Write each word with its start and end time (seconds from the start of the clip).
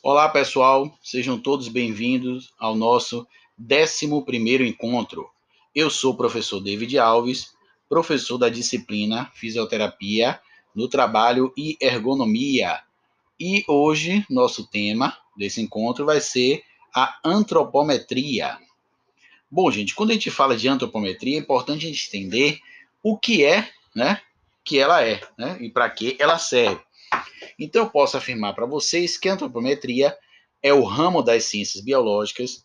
Olá, 0.00 0.28
pessoal, 0.28 0.96
sejam 1.02 1.36
todos 1.40 1.66
bem-vindos 1.66 2.54
ao 2.56 2.76
nosso 2.76 3.26
11 3.60 4.06
encontro. 4.64 5.28
Eu 5.74 5.90
sou 5.90 6.12
o 6.12 6.16
professor 6.16 6.60
David 6.60 6.96
Alves, 6.96 7.52
professor 7.88 8.38
da 8.38 8.48
disciplina 8.48 9.28
Fisioterapia 9.34 10.40
no 10.72 10.88
Trabalho 10.88 11.52
e 11.56 11.76
Ergonomia. 11.80 12.80
E 13.40 13.64
hoje, 13.66 14.24
nosso 14.30 14.68
tema 14.68 15.18
desse 15.36 15.60
encontro 15.60 16.06
vai 16.06 16.20
ser 16.20 16.62
a 16.94 17.18
antropometria. 17.24 18.56
Bom, 19.50 19.68
gente, 19.68 19.96
quando 19.96 20.10
a 20.10 20.14
gente 20.14 20.30
fala 20.30 20.56
de 20.56 20.68
antropometria, 20.68 21.36
é 21.36 21.40
importante 21.40 21.86
a 21.86 21.88
gente 21.88 22.06
entender 22.06 22.60
o 23.02 23.18
que 23.18 23.44
é, 23.44 23.68
né, 23.96 24.20
que 24.64 24.78
ela 24.78 25.04
é, 25.04 25.20
né, 25.36 25.58
e 25.60 25.68
para 25.68 25.90
que 25.90 26.16
ela 26.20 26.38
serve. 26.38 26.87
Então, 27.58 27.84
eu 27.84 27.90
posso 27.90 28.16
afirmar 28.16 28.54
para 28.54 28.66
vocês 28.66 29.16
que 29.16 29.28
a 29.28 29.34
antropometria 29.34 30.16
é 30.62 30.72
o 30.72 30.84
ramo 30.84 31.22
das 31.22 31.44
ciências 31.44 31.82
biológicas 31.82 32.64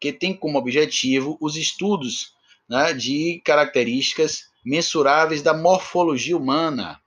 que 0.00 0.12
tem 0.12 0.34
como 0.34 0.58
objetivo 0.58 1.38
os 1.40 1.56
estudos 1.56 2.34
né, 2.68 2.92
de 2.92 3.40
características 3.44 4.42
mensuráveis 4.64 5.42
da 5.42 5.54
morfologia 5.54 6.36
humana. 6.36 7.00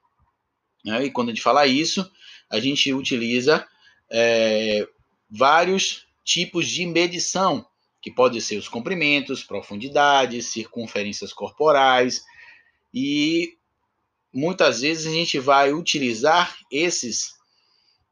Né? 0.84 1.04
E 1.04 1.10
quando 1.10 1.28
a 1.28 1.32
gente 1.32 1.42
fala 1.42 1.66
isso, 1.66 2.10
a 2.50 2.58
gente 2.58 2.92
utiliza 2.92 3.66
é, 4.10 4.86
vários 5.30 6.06
tipos 6.24 6.68
de 6.68 6.84
medição, 6.86 7.64
que 8.02 8.10
podem 8.10 8.40
ser 8.40 8.56
os 8.56 8.68
comprimentos, 8.68 9.44
profundidades, 9.44 10.46
circunferências 10.46 11.32
corporais, 11.32 12.24
e 12.92 13.56
muitas 14.32 14.80
vezes 14.80 15.06
a 15.06 15.10
gente 15.10 15.38
vai 15.38 15.72
utilizar 15.72 16.56
esses, 16.70 17.34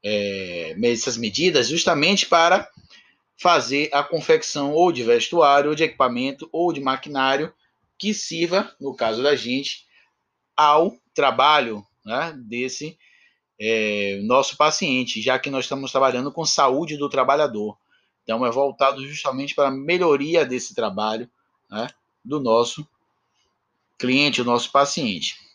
é, 0.05 0.77
essas 0.83 1.17
medidas 1.17 1.69
justamente 1.69 2.27
para 2.27 2.69
fazer 3.37 3.89
a 3.93 4.03
confecção 4.03 4.73
ou 4.73 4.91
de 4.91 5.05
vestuário, 5.05 5.71
ou 5.71 5.77
de 5.77 5.85
equipamento, 5.85 6.49
ou 6.53 6.73
de 6.73 6.81
maquinário 6.81 7.53
que 7.97 8.13
sirva, 8.13 8.75
no 8.81 8.95
caso 8.95 9.23
da 9.23 9.35
gente, 9.37 9.87
ao 10.57 10.97
trabalho 11.15 11.87
né, 12.05 12.35
desse 12.37 12.99
é, 13.61 14.21
nosso 14.23 14.57
paciente, 14.57 15.21
já 15.21 15.39
que 15.39 15.51
nós 15.51 15.65
estamos 15.65 15.91
trabalhando 15.91 16.33
com 16.33 16.45
saúde 16.45 16.97
do 16.97 17.09
trabalhador. 17.09 17.77
Então, 18.23 18.45
é 18.45 18.51
voltado 18.51 19.07
justamente 19.07 19.55
para 19.55 19.69
a 19.69 19.73
melhoria 19.73 20.45
desse 20.45 20.75
trabalho 20.75 21.29
né, 21.71 21.89
do 22.25 22.41
nosso 22.41 22.87
cliente, 23.97 24.41
o 24.41 24.45
nosso 24.45 24.71
paciente. 24.71 25.48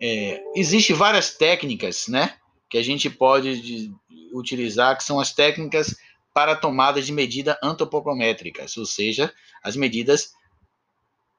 É, 0.00 0.42
Existem 0.56 0.96
várias 0.96 1.36
técnicas 1.36 2.08
né, 2.08 2.34
que 2.68 2.78
a 2.78 2.82
gente 2.82 3.10
pode 3.10 3.60
de, 3.60 3.94
utilizar, 4.32 4.96
que 4.96 5.04
são 5.04 5.20
as 5.20 5.32
técnicas 5.32 5.94
para 6.32 6.56
tomada 6.56 7.02
de 7.02 7.12
medida 7.12 7.58
antropométricas, 7.62 8.76
ou 8.76 8.86
seja, 8.86 9.32
as 9.62 9.76
medidas 9.76 10.32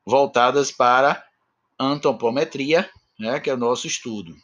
voltadas 0.05 0.71
para 0.71 1.23
antropometria, 1.79 2.89
né, 3.17 3.39
que 3.39 3.49
é 3.49 3.53
o 3.53 3.57
nosso 3.57 3.87
estudo. 3.87 4.35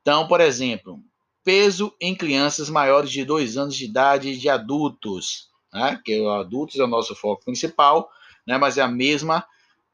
Então, 0.00 0.28
por 0.28 0.40
exemplo, 0.40 1.00
peso 1.42 1.94
em 2.00 2.14
crianças 2.14 2.70
maiores 2.70 3.10
de 3.10 3.24
2 3.24 3.56
anos 3.56 3.76
de 3.76 3.84
idade 3.84 4.38
de 4.38 4.48
adultos, 4.48 5.50
né, 5.72 6.00
que 6.04 6.12
é 6.12 6.26
adultos 6.26 6.78
é 6.78 6.84
o 6.84 6.88
nosso 6.88 7.14
foco 7.14 7.44
principal, 7.44 8.08
né, 8.46 8.56
mas 8.56 8.78
é 8.78 8.82
a 8.82 8.88
mesma 8.88 9.44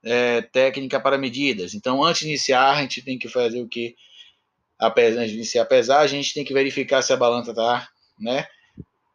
é, 0.02 0.42
técnica 0.42 0.98
para 1.00 1.18
medidas. 1.18 1.74
Então, 1.74 2.02
antes 2.02 2.20
de 2.20 2.28
iniciar, 2.28 2.72
a 2.72 2.80
gente 2.82 3.02
tem 3.02 3.18
que 3.18 3.28
fazer 3.28 3.60
o 3.60 3.68
que? 3.68 3.96
Antes 4.80 5.30
de 5.30 5.36
iniciar 5.36 5.62
a 5.62 5.66
pesar, 5.66 6.00
a 6.00 6.06
gente 6.06 6.32
tem 6.32 6.44
que 6.44 6.54
verificar 6.54 7.02
se 7.02 7.12
a 7.12 7.16
balança 7.16 7.50
está, 7.50 7.88
né, 8.18 8.46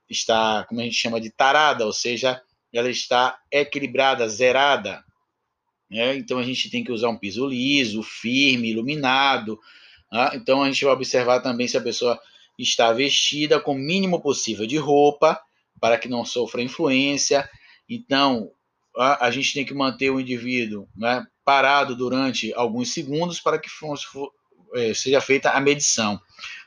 está, 0.08 0.64
como 0.70 0.80
a 0.80 0.84
gente 0.84 0.96
chama 0.96 1.20
de 1.20 1.32
tarada, 1.32 1.86
ou 1.86 1.94
seja, 1.94 2.40
ela 2.72 2.90
está 2.90 3.40
equilibrada, 3.52 4.28
zerada. 4.30 5.04
Né? 5.90 6.16
Então, 6.18 6.38
a 6.38 6.44
gente 6.44 6.70
tem 6.70 6.84
que 6.84 6.92
usar 6.92 7.10
um 7.10 7.18
piso 7.18 7.48
liso, 7.48 8.04
firme, 8.04 8.70
iluminado. 8.70 9.60
Né? 10.12 10.32
Então, 10.36 10.62
a 10.62 10.68
gente 10.68 10.84
vai 10.84 10.94
observar 10.94 11.40
também 11.40 11.68
se 11.68 11.78
a 11.78 11.82
pessoa 11.82 12.20
está 12.60 12.92
vestida 12.94 13.60
com 13.60 13.74
o 13.74 13.80
mínimo 13.80 14.22
possível 14.22 14.68
de 14.68 14.78
roupa, 14.78 15.40
para 15.80 15.98
que 15.98 16.08
não 16.08 16.24
sofra 16.26 16.62
influência. 16.62 17.50
Então, 17.90 18.52
a, 18.98 19.30
gente 19.32 19.54
tem 19.54 19.66
que 19.66 19.74
manter 19.74 20.10
o 20.10 20.20
indivíduo 20.20 20.88
né, 20.96 21.26
parado 21.44 21.96
durante 21.96 22.54
alguns 22.54 22.94
segundos 22.94 23.40
para 23.40 23.60
que 23.60 23.70
for, 23.70 23.98
é, 24.74 24.94
seja 24.94 25.20
feita 25.20 25.52
a 25.52 25.60
medição. 25.60 26.20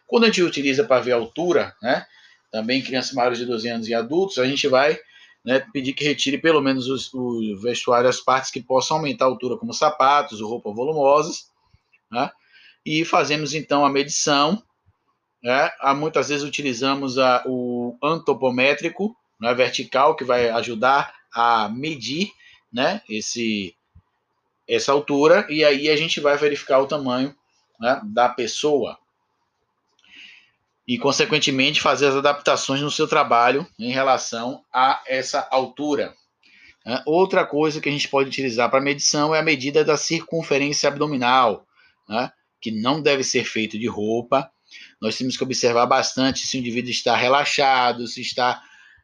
Quando 0.06 0.24
a 0.24 0.26
gente 0.26 0.42
utiliza 0.42 0.84
para 0.84 1.00
ver 1.00 1.12
a 1.12 1.16
altura, 1.16 1.74
né, 1.82 2.06
também 2.50 2.82
crianças 2.82 3.12
maiores 3.12 3.38
de 3.38 3.46
12 3.46 3.68
anos 3.68 3.88
e 3.88 3.94
adultos, 3.94 4.38
a 4.38 4.46
gente 4.46 4.66
vai 4.68 4.98
né, 5.44 5.64
pedir 5.72 5.94
que 5.94 6.04
retire 6.04 6.38
pelo 6.38 6.60
menos 6.60 6.88
os, 6.88 7.12
o 7.14 7.58
vestuário, 7.60 8.08
as 8.08 8.20
partes 8.20 8.50
que 8.50 8.62
possam 8.62 8.98
aumentar 8.98 9.24
a 9.24 9.28
altura, 9.28 9.56
como 9.56 9.72
sapatos 9.72 10.40
ou 10.40 10.48
roupas 10.48 10.74
volumosas, 10.74 11.50
né, 12.10 12.30
e 12.84 13.04
fazemos 13.04 13.54
então 13.54 13.84
a 13.84 13.90
medição. 13.90 14.62
Né, 15.42 15.70
muitas 15.96 16.28
vezes 16.28 16.44
utilizamos 16.44 17.16
a, 17.16 17.44
o 17.46 17.96
antropométrico 18.02 19.16
né, 19.40 19.54
vertical, 19.54 20.16
que 20.16 20.24
vai 20.24 20.48
ajudar 20.50 21.17
a 21.38 21.68
medir 21.68 22.32
né, 22.72 23.00
esse, 23.08 23.72
essa 24.66 24.90
altura, 24.90 25.46
e 25.48 25.64
aí 25.64 25.88
a 25.88 25.94
gente 25.94 26.18
vai 26.18 26.36
verificar 26.36 26.80
o 26.80 26.86
tamanho 26.86 27.32
né, 27.78 28.00
da 28.06 28.28
pessoa. 28.28 28.98
E, 30.86 30.98
consequentemente, 30.98 31.80
fazer 31.80 32.06
as 32.06 32.16
adaptações 32.16 32.80
no 32.80 32.90
seu 32.90 33.06
trabalho 33.06 33.64
em 33.78 33.92
relação 33.92 34.64
a 34.72 35.00
essa 35.06 35.46
altura. 35.48 36.12
Né. 36.84 37.00
Outra 37.06 37.46
coisa 37.46 37.80
que 37.80 37.88
a 37.88 37.92
gente 37.92 38.08
pode 38.08 38.28
utilizar 38.28 38.68
para 38.68 38.80
medição 38.80 39.32
é 39.32 39.38
a 39.38 39.44
medida 39.44 39.84
da 39.84 39.96
circunferência 39.96 40.88
abdominal, 40.88 41.64
né, 42.08 42.32
que 42.60 42.72
não 42.72 43.00
deve 43.00 43.22
ser 43.22 43.44
feito 43.44 43.78
de 43.78 43.86
roupa. 43.86 44.50
Nós 45.00 45.16
temos 45.16 45.36
que 45.36 45.44
observar 45.44 45.86
bastante 45.86 46.48
se 46.48 46.56
o 46.56 46.58
indivíduo 46.58 46.90
está 46.90 47.14
relaxado, 47.14 48.08
se 48.08 48.22
está 48.22 48.60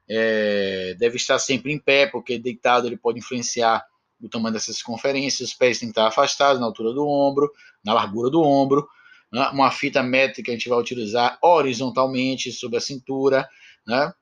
é, 0.08 0.94
deve 0.98 1.16
estar 1.16 1.38
sempre 1.38 1.72
em 1.72 1.78
pé, 1.78 2.06
porque 2.06 2.38
deitado 2.38 2.86
ele 2.86 2.96
pode 2.96 3.18
influenciar 3.18 3.84
o 4.20 4.28
tamanho 4.28 4.52
dessas 4.52 4.76
circunferências. 4.76 5.50
Os 5.50 5.54
pés 5.54 5.78
têm 5.78 5.88
que 5.88 5.92
estar 5.92 6.06
afastados 6.06 6.60
na 6.60 6.66
altura 6.66 6.92
do 6.92 7.06
ombro, 7.06 7.50
na 7.84 7.92
largura 7.92 8.30
do 8.30 8.42
ombro. 8.42 8.86
Né? 9.32 9.48
Uma 9.50 9.70
fita 9.70 10.02
métrica 10.02 10.50
a 10.50 10.54
gente 10.54 10.68
vai 10.68 10.78
utilizar 10.78 11.38
horizontalmente 11.42 12.52
sobre 12.52 12.78
a 12.78 12.80
cintura. 12.80 13.48
Né? 13.86 14.12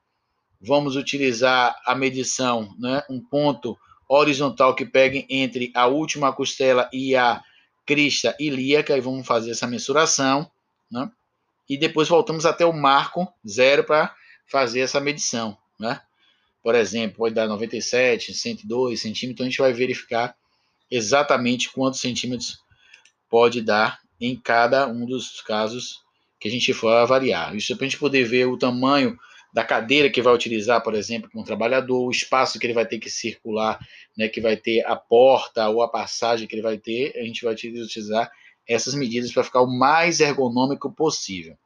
Vamos 0.60 0.96
utilizar 0.96 1.74
a 1.84 1.94
medição, 1.94 2.74
né? 2.78 3.02
um 3.10 3.20
ponto 3.20 3.76
horizontal 4.08 4.74
que 4.74 4.84
pegue 4.84 5.26
entre 5.28 5.72
a 5.74 5.86
última 5.86 6.32
costela 6.32 6.88
e 6.92 7.16
a 7.16 7.42
crista 7.84 8.36
ilíaca, 8.38 8.96
e 8.96 9.00
vamos 9.00 9.26
fazer 9.26 9.50
essa 9.50 9.66
mensuração. 9.66 10.48
Né? 10.90 11.10
E 11.68 11.76
depois 11.76 12.08
voltamos 12.08 12.46
até 12.46 12.64
o 12.64 12.72
marco 12.72 13.26
zero 13.46 13.84
para 13.84 14.14
fazer 14.46 14.80
essa 14.80 15.00
medição 15.00 15.56
né? 15.78 16.00
Por 16.62 16.74
exemplo, 16.74 17.18
pode 17.18 17.34
dar 17.34 17.48
97, 17.48 18.32
102 18.32 19.00
centímetros, 19.00 19.44
a 19.44 19.50
gente 19.50 19.58
vai 19.58 19.72
verificar 19.72 20.36
exatamente 20.90 21.70
quantos 21.72 22.00
centímetros 22.00 22.58
pode 23.28 23.62
dar 23.62 24.00
em 24.20 24.36
cada 24.36 24.86
um 24.86 25.04
dos 25.04 25.40
casos 25.40 26.02
que 26.38 26.48
a 26.48 26.50
gente 26.50 26.72
for 26.72 26.90
avaliar. 26.90 27.54
Isso 27.56 27.72
é 27.72 27.76
para 27.76 27.86
a 27.86 27.88
gente 27.88 27.98
poder 27.98 28.24
ver 28.24 28.46
o 28.46 28.58
tamanho 28.58 29.18
da 29.52 29.64
cadeira 29.64 30.10
que 30.10 30.22
vai 30.22 30.32
utilizar, 30.32 30.82
por 30.82 30.94
exemplo, 30.94 31.28
com 31.30 31.40
um 31.40 31.44
trabalhador, 31.44 32.06
o 32.06 32.10
espaço 32.10 32.58
que 32.58 32.66
ele 32.66 32.72
vai 32.72 32.86
ter 32.86 32.98
que 32.98 33.10
circular, 33.10 33.78
né, 34.16 34.28
que 34.28 34.40
vai 34.40 34.56
ter 34.56 34.84
a 34.86 34.96
porta 34.96 35.68
ou 35.68 35.82
a 35.82 35.88
passagem 35.88 36.46
que 36.48 36.54
ele 36.54 36.62
vai 36.62 36.78
ter, 36.78 37.16
a 37.16 37.24
gente 37.24 37.44
vai 37.44 37.52
utilizar 37.52 38.30
essas 38.66 38.94
medidas 38.94 39.32
para 39.32 39.44
ficar 39.44 39.60
o 39.60 39.66
mais 39.66 40.20
ergonômico 40.20 40.90
possível. 40.92 41.56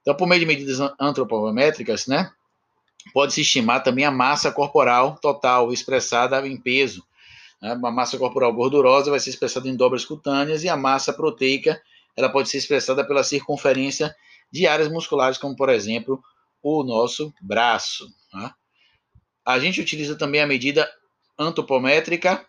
Então, 0.00 0.14
por 0.14 0.26
meio 0.26 0.40
de 0.40 0.46
medidas 0.46 0.78
antropométricas, 0.98 2.06
né, 2.06 2.30
Pode-se 3.12 3.42
estimar 3.42 3.82
também 3.82 4.04
a 4.04 4.10
massa 4.10 4.50
corporal 4.50 5.18
total 5.20 5.72
expressada 5.72 6.46
em 6.46 6.56
peso. 6.56 7.04
Né? 7.60 7.72
Uma 7.74 7.90
massa 7.90 8.18
corporal 8.18 8.52
gordurosa 8.52 9.10
vai 9.10 9.20
ser 9.20 9.30
expressada 9.30 9.68
em 9.68 9.76
dobras 9.76 10.04
cutâneas 10.04 10.64
e 10.64 10.68
a 10.68 10.76
massa 10.76 11.12
proteica 11.12 11.80
ela 12.16 12.28
pode 12.28 12.48
ser 12.48 12.58
expressada 12.58 13.04
pela 13.06 13.24
circunferência 13.24 14.14
de 14.50 14.66
áreas 14.66 14.88
musculares, 14.88 15.36
como 15.36 15.56
por 15.56 15.68
exemplo 15.68 16.22
o 16.62 16.82
nosso 16.84 17.32
braço. 17.40 18.08
Né? 18.32 18.50
A 19.44 19.58
gente 19.58 19.80
utiliza 19.80 20.16
também 20.16 20.40
a 20.40 20.46
medida 20.46 20.88
antropométrica 21.38 22.46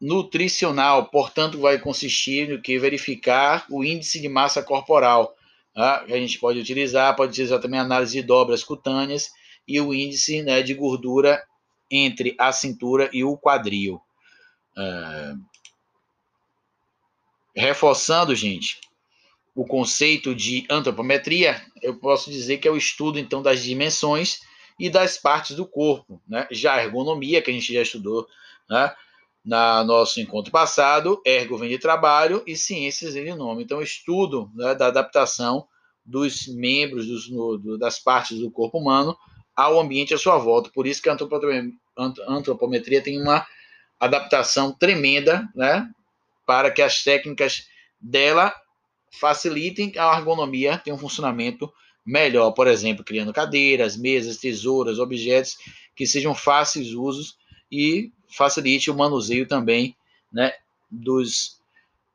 nutricional, 0.00 1.06
portanto, 1.06 1.60
vai 1.60 1.78
consistir 1.78 2.48
no 2.48 2.60
que 2.60 2.78
verificar 2.78 3.66
o 3.70 3.84
índice 3.84 4.20
de 4.20 4.28
massa 4.28 4.62
corporal 4.62 5.35
Tá? 5.76 6.02
que 6.06 6.12
a 6.14 6.18
gente 6.18 6.38
pode 6.38 6.58
utilizar, 6.58 7.14
pode 7.14 7.32
utilizar 7.32 7.60
também 7.60 7.78
a 7.78 7.82
análise 7.82 8.18
de 8.18 8.26
dobras 8.26 8.64
cutâneas 8.64 9.30
e 9.68 9.78
o 9.78 9.92
índice 9.92 10.42
né, 10.42 10.62
de 10.62 10.72
gordura 10.72 11.44
entre 11.90 12.34
a 12.38 12.50
cintura 12.50 13.10
e 13.12 13.22
o 13.22 13.36
quadril. 13.36 14.00
É... 14.74 15.34
Reforçando, 17.54 18.34
gente, 18.34 18.80
o 19.54 19.66
conceito 19.66 20.34
de 20.34 20.66
antropometria, 20.70 21.62
eu 21.82 21.94
posso 21.98 22.30
dizer 22.30 22.56
que 22.56 22.66
é 22.66 22.70
o 22.70 22.76
estudo 22.76 23.18
então 23.18 23.42
das 23.42 23.62
dimensões 23.62 24.40
e 24.80 24.88
das 24.88 25.18
partes 25.18 25.56
do 25.56 25.66
corpo, 25.66 26.22
né? 26.26 26.48
Já 26.50 26.76
a 26.76 26.84
ergonomia, 26.84 27.42
que 27.42 27.50
a 27.50 27.54
gente 27.54 27.74
já 27.74 27.82
estudou, 27.82 28.26
né? 28.68 28.94
Na 29.46 29.84
nosso 29.84 30.20
encontro 30.20 30.50
passado, 30.50 31.22
ergo 31.24 31.56
vem 31.56 31.68
de 31.68 31.78
trabalho 31.78 32.42
e 32.44 32.56
ciências 32.56 33.14
vem 33.14 33.26
de 33.26 33.34
nome. 33.34 33.62
Então, 33.62 33.80
estudo 33.80 34.50
né, 34.56 34.74
da 34.74 34.88
adaptação 34.88 35.68
dos 36.04 36.48
membros 36.48 37.06
dos, 37.06 37.28
do, 37.28 37.78
das 37.78 38.00
partes 38.00 38.40
do 38.40 38.50
corpo 38.50 38.78
humano 38.78 39.16
ao 39.54 39.78
ambiente 39.80 40.12
à 40.12 40.18
sua 40.18 40.36
volta. 40.36 40.68
Por 40.74 40.84
isso 40.84 41.00
que 41.00 41.08
a 41.08 41.16
antropometria 42.28 43.00
tem 43.00 43.22
uma 43.22 43.46
adaptação 44.00 44.72
tremenda, 44.72 45.48
né? 45.54 45.88
Para 46.44 46.70
que 46.70 46.82
as 46.82 47.04
técnicas 47.04 47.68
dela 48.00 48.52
facilitem 49.12 49.92
a 49.96 50.18
ergonomia 50.18 50.78
ter 50.78 50.92
um 50.92 50.98
funcionamento 50.98 51.72
melhor, 52.04 52.52
por 52.52 52.66
exemplo, 52.66 53.04
criando 53.04 53.32
cadeiras, 53.32 53.96
mesas, 53.96 54.36
tesouras, 54.36 54.98
objetos 54.98 55.56
que 55.94 56.06
sejam 56.06 56.34
fáceis 56.34 56.92
usos 56.92 57.36
e 57.70 58.12
facilite 58.28 58.90
o 58.90 58.96
manuseio 58.96 59.46
também, 59.46 59.96
né, 60.32 60.52
dos 60.90 61.56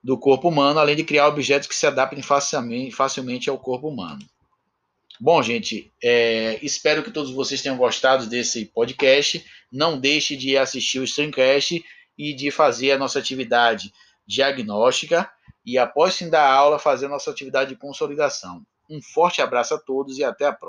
do 0.04 0.18
corpo 0.18 0.50
humano, 0.50 0.80
além 0.80 0.96
de 0.96 1.04
criar 1.04 1.28
objetos 1.28 1.68
que 1.68 1.76
se 1.76 1.86
adaptem 1.86 2.24
facilmente, 2.24 2.96
facilmente 2.96 3.50
ao 3.50 3.60
corpo 3.60 3.88
humano. 3.88 4.26
Bom, 5.20 5.44
gente, 5.44 5.94
é, 6.04 6.58
espero 6.64 7.04
que 7.04 7.12
todos 7.12 7.32
vocês 7.32 7.62
tenham 7.62 7.78
gostado 7.78 8.26
desse 8.26 8.66
podcast. 8.66 9.46
Não 9.72 10.00
deixe 10.00 10.36
de 10.36 10.58
assistir 10.58 10.98
o 10.98 11.04
Streamcast 11.04 11.84
e 12.18 12.34
de 12.34 12.50
fazer 12.50 12.92
a 12.92 12.98
nossa 12.98 13.20
atividade 13.20 13.94
diagnóstica 14.26 15.30
e 15.64 15.78
após 15.78 16.18
fim 16.18 16.30
da 16.30 16.52
aula 16.52 16.80
fazer 16.80 17.08
nossa 17.08 17.30
atividade 17.30 17.70
de 17.70 17.80
consolidação. 17.80 18.66
Um 18.90 19.02
forte 19.02 19.42
abraço 19.42 19.76
a 19.76 19.80
todos 19.80 20.18
e 20.18 20.24
até 20.24 20.46
a 20.46 20.54
próxima. 20.54 20.60